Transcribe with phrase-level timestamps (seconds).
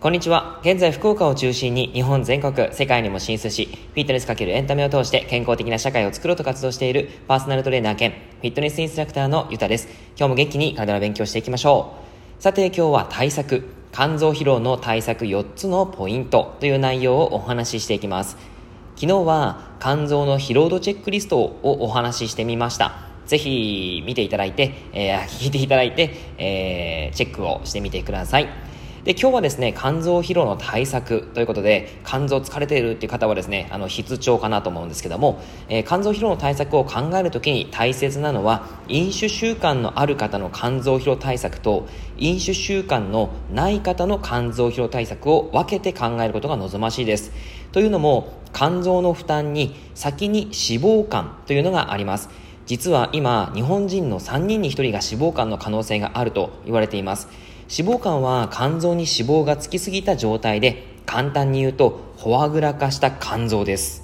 [0.00, 0.58] こんにちは。
[0.62, 9.88] 現在、福岡を中心に日本全国、世界にも進出し、フィットネスかけるエンタメを通して健康的な社会を作ろうと活動しているパーソナルトレーナー兼フィットネスインストラクターのゆたです。
[10.16, 11.92] 今日も元気に体の勉強していきましょ
[12.38, 12.42] う。
[12.42, 18.59] さて、今日は対策、肝臓疲労の対策4つのポイントという内容をお話ししていきます。
[19.00, 22.92] 昨日は肝臓の疲労度チェックリストをお話ししてみました。
[23.24, 28.69] ぜひ見ていただいて、えー、聞いていただいて、えー、チェックをしてみてください。
[29.04, 35.40] で、今日はですね、肝臓疲労の対策ということで、肝臓疲れているっていう方はですね、あの、必聴かなと思うんですけども、
[35.70, 47.32] えー、肝臓疲労の対策を考えるときに大切なのは、飲酒習慣のある方の肝臓疲労対策と、飲酒習慣のない方の肝臓疲労対策を分けて考えることが望ましいです。
[47.72, 52.28] というのも、肝臓の負担に先に脂肪肝というのがあります。
[52.66, 57.28] 実は今、日本人の3人に1人が脂肪肝の可能性があると言われています。
[57.72, 64.02] 脂肪肝は肝臓に脂肪がつきすぎた状態で簡単に言うとフォアグラ化した肝臓です。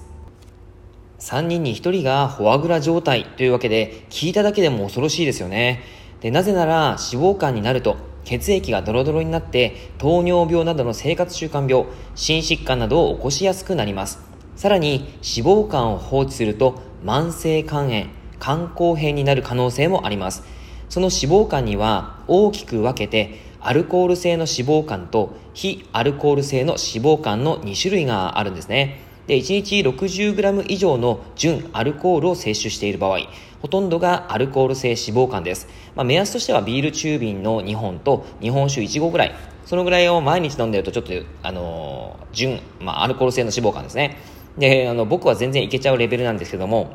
[1.19, 5.83] 3人に1人がフォアグラ状態というわけで聞いただけでも恐ろしいですよね。
[6.20, 14.20] でなぜなら脂肪肝になると血液がドロドロになって糖尿病などの生活習慣病心疾患などを起こしやすくなります。
[14.55, 18.05] さらに脂肪肝を放置すると慢性肝炎
[18.39, 20.44] 肝硬変になる可能性もあります。
[20.89, 29.00] その脂肪肝には大きく分けてアルコール性の脂肪肝と非アルコール性の脂肪肝の2種類があるんですね。
[29.27, 33.19] で、1日 60g 以上の純アルコールを摂取している場合、
[33.61, 35.67] ほとんどがアルコール性脂肪肝です。
[35.97, 39.34] まあ、目安としてはビール中瓶の2本と日本酒1合ぐらい。
[39.64, 44.19] そのぐらいを毎日飲んでるとちょっと、あのー、純、まあ、アルコール性の脂肪肝ですね。
[44.56, 46.91] で、あの、僕は全然いけちゃうレベルなんですけども、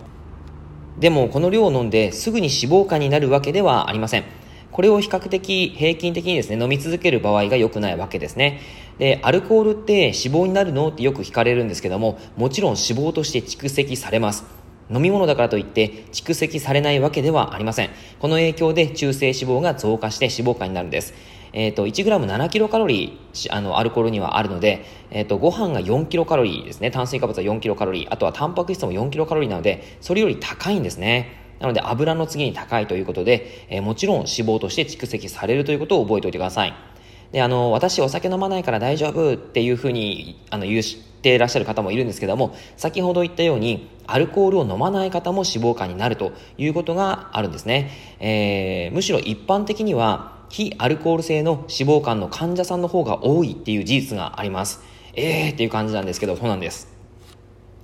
[0.98, 4.24] でもこの量を飲んですぐに脂肪肝になるわけではありません。
[4.72, 8.62] これを比較的平均的にですね、飲み続ける場合が良くないわけですね。
[8.98, 14.46] で、アルコールって脂肪になるのってよく聞かれるんですけども、もちろん脂肪として蓄積されます。
[14.90, 17.90] 飲み物だからといって蓄積されないわけではありません。
[18.20, 21.14] この影響で中性脂肪が増加して脂肪肝になるんです。
[21.54, 26.92] えっ、ー、と、1g7 キロカロリー、あの、アルコールにはあるので、えっ、ー、と、ご飯が4キロカロリーですね。
[26.92, 28.08] 炭水化物は4キロカロリー。
[28.10, 31.42] あとはタンパク質も4キロカロリーなので、それより高いんですね。
[31.62, 36.74] なので油の次に高いということで、えー、もちろん脂肪として蓄積されるということを覚えておいてください。
[37.32, 40.84] で、あの、私お酒飲まないから大丈夫っていうふうに、あの、言っ
[41.22, 47.92] ていらっしゃる方もいるんですけども、先ほど言ったように、アルコールを飲まない方も脂肪肝になるということがあるんですね。
[48.20, 54.82] えー、むしろ一般的には、非アルコール性の脂肪肝の患者さんの方が多いっていう事実があります。
[55.14, 56.91] えーっていう感じなんですけど、そうなんです。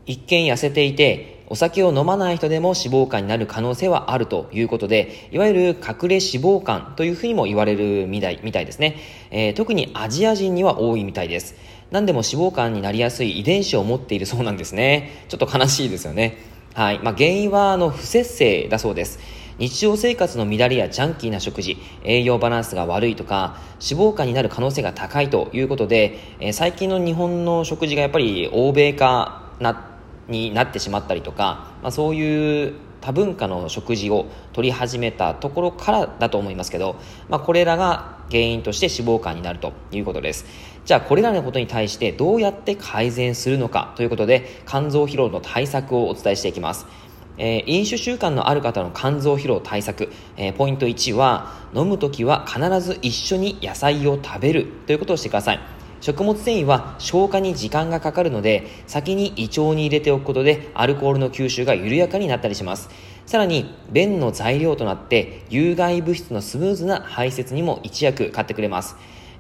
[0.08, 8.98] 一見痩せていて、お酒を飲まない人でも脂肪肝になる可能性はあるということで、いわゆる隠れ脂肪肝というふうにも言われるみたいみたいですね、
[9.32, 11.56] えー、特にアジア人には多いみたいです。
[11.92, 15.24] 何でも脂肪肝になりやすい遺伝子を持っているそうなんですね。
[15.30, 16.38] ちょっと悲しいですよね。
[16.74, 17.00] はい。
[17.02, 19.20] まあ、原因は、あの、不節制だそうです。
[19.58, 29.87] 日常生活の乱れやジャンキーな食事、栄養バランスが悪いとか、脂肪肝になる可能性が高いということで、えー、最近の日本の食事がやっぱり欧米化な
[30.28, 36.96] になってしまったりとか、まあ、そういう多文化の食事を取り始めたところからだと思いますけど、
[37.30, 40.46] まあ、これらが原因として脂肪肝になるということです。
[40.86, 46.86] じゃあこれらのことに対してどうやって改善するのかということで肝臓疲労の対策をお伝えしていきます。
[47.38, 55.77] えー、飲酒習慣のある方の肝臓疲労対策、えー、ポイント1は飲む時は必ず一緒に野菜を食べるということをしてください。
[56.02, 62.90] 食物繊維は消化に時間がかかるので先に胃腸に入れておくことでアルコールの吸収が緩やかになったりします。
[63.26, 68.96] さらに便の材料となって有害物質のスムーズな排泄にも一役買ってくれます。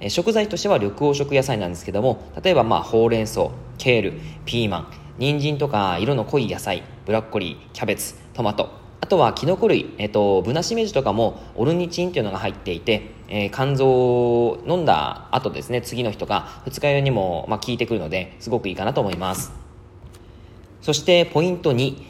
[0.09, 4.13] 食材としては緑黄色野菜なんですけども例えばまあほうれん草ケール
[4.45, 8.69] ピーマン人参とか色の濃い野菜ブラッコリーキャベツトマト。
[8.99, 19.51] あとはキノコ類、えっと、ブナシメジとかもオルニチンっていうのが入っていて、えー、肝臓を飲んだ後ですね、次の日とか二日酔いにも、まあ、効いてくるので、すごくいいかなと思います。
[20.81, 22.01] そしてポイント2、好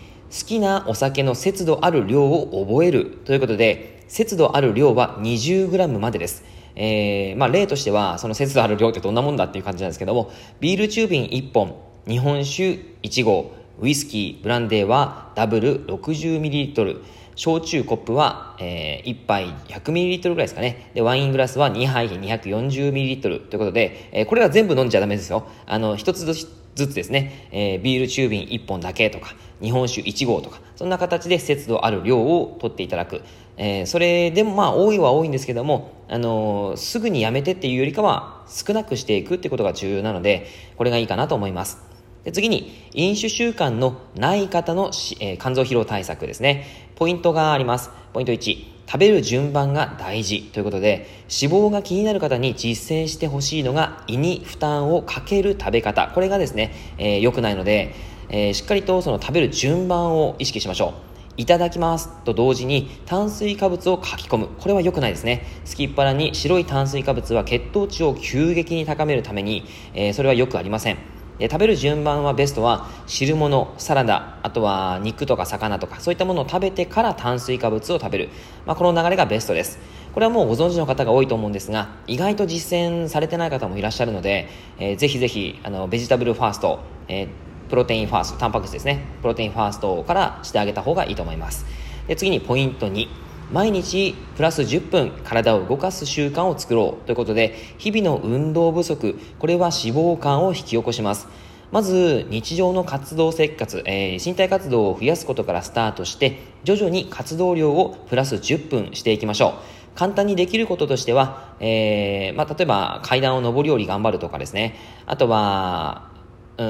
[0.45, 6.43] きなお酒の節度ある量を覚えるということで、節度ある量は 20g までです。
[6.75, 11.75] えー、まあ例としては、その節度ある量ってどんなもんだっていう感じなんですけども、ビール中瓶1本、
[12.07, 17.01] 日本酒1合、ウイスキー、ブランデーはダブル 60ml、
[17.37, 20.89] 焼酎コップは、えー、1杯 100ml ぐらいですかね。
[20.95, 25.47] で、ワイングラスは2杯 240ml ということで、えー、これら全部飲んじゃダメですよ。
[25.67, 26.47] あの、一つず
[26.87, 33.21] つですね、えー、ビール中瓶1本だけとか、日本酒1合とか、そんな形で節度ある量を取っていただく。
[33.57, 41.86] えー、それでもまあ多いは多いんですけども、あのー、すぐにやめてっていうよりかは少なくしていくってことが重要なので、これがいいかなと思います。
[42.27, 44.87] で次に、飲酒習慣のない方の、
[45.21, 46.91] えー、肝臓疲労対策ですね。
[46.95, 47.89] ポイントがあります。
[48.11, 48.65] ポイント1。
[48.85, 51.07] 食べる順番が大事ということで、
[51.41, 56.11] 脂肪が気になる方に実践してほしいのが胃に負担をかける食べ方。
[56.13, 57.95] これがですね、えー、良くないので、
[58.27, 60.95] えー、しっかりとその食べる順番を意識しましょ
[61.37, 61.41] う。
[61.41, 64.47] いただきますと同時に炭水化物を書き込む。
[64.59, 65.45] これは良くないですね。
[65.63, 69.63] すきっ腹に白い炭水化物は血糖値を急激に高めるために、
[69.93, 71.16] えー、それはよくありません。
[71.39, 78.29] で食べる順番はベストは汁物、サラダ、あとは肉とか魚とかそういったものを食べてから炭水化物を食べる。
[78.65, 79.79] まあ、この流れがベストです。
[80.13, 84.49] これはもうご存知の方が多いと思うんですが、意外と実践されてない方もいらっしゃるので、
[84.79, 87.27] えー、ぜひぜひ、あの、ベジタブルファースト、えー、
[87.69, 89.05] プロテインファースト、タンパク質ですね。
[89.21, 91.65] プロテインファーストからしてあげた方がいいと思います。
[92.07, 93.26] で次にポイント2。
[93.51, 101.27] 毎日プラス10分体を動かす習慣を作ろうということで日々の運動不足これは脂肪肝を引き起こします。
[101.71, 109.53] まず日常の活動生活、えー、身体活動を増やすことからスタートして徐々に活動量をプラス10分していきましょう。
[109.97, 114.75] 簡単にできることとしては、えーまあ、例えば階段を上り下り頑張るとかですね。
[115.07, 116.11] あとは
[116.57, 116.63] う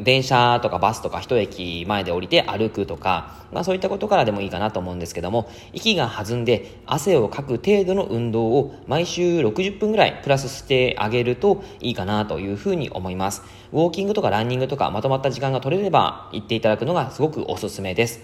[0.00, 13.42] ん、電車とかバスとか一駅前で降りて歩くとか、まあそういったことからでもいいかなと思うんですけども、息が弾んで汗をかく程度の運動を毎週60分ぐらいプラスしてあげるといいかなというふうに思います。
[13.72, 18.20] ウォーキングとかランニングとかまとまった時間が取れれば行っていただくのがすごくおすすめです。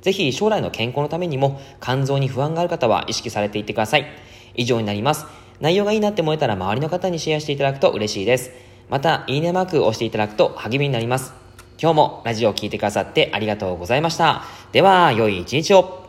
[0.00, 4.06] ぜひ将来の健康のためにも肝臓に不安がある方は意識されていってください。
[4.54, 5.26] 以上になります。
[5.60, 8.71] 内容がいいなって思えたら周りの方にシェアしていただくと嬉しいです。
[8.92, 11.32] また、いいねマークを押していただくと励みになります。
[11.80, 14.44] 今日もラジオを聴いてくださってありがとうございました。
[14.72, 16.01] では、良い一日を。